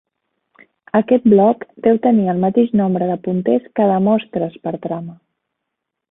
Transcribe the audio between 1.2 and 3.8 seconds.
bloc deu tenir el mateix nombre de punters